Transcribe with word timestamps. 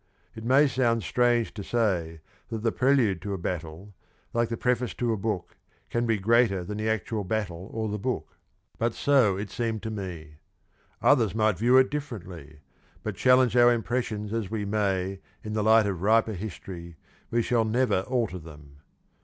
It 0.33 0.43
may 0.43 0.65
sound 0.67 1.03
strange 1.03 1.53
to 1.53 1.63
say 1.63 2.21
that 2.49 2.63
the 2.63 2.71
prelude 2.71 3.21
to 3.21 3.35
a 3.35 3.37
battle, 3.37 3.93
like 4.33 4.49
the 4.49 4.57
preface 4.57 4.95
to 4.95 5.13
a 5.13 5.15
book, 5.15 5.55
can 5.91 6.07
be 6.07 6.17
greater 6.17 6.63
than 6.63 6.79
the 6.79 6.89
actual 6.89 7.23
battle 7.23 7.69
or 7.71 7.87
the 7.87 7.99
book. 7.99 8.35
But 8.79 8.95
so 8.95 9.37
it 9.37 9.51
seemed 9.51 9.83
to 9.83 9.91
me. 9.91 10.37
Others 11.03 11.35
might 11.35 11.59
view 11.59 11.77
it 11.77 11.91
differently, 11.91 12.61
but 13.03 13.15
challenge 13.15 13.55
our 13.55 13.71
impressions 13.71 14.33
as 14.33 14.49
we 14.49 14.65
may 14.65 15.19
in 15.43 15.53
the 15.53 15.61
light 15.61 15.85
of 15.85 16.01
riper 16.01 16.33
history, 16.33 16.95
we 17.29 17.43
shall 17.43 17.63
never 17.63 17.99
alter 18.07 18.39
them. 18.39 18.77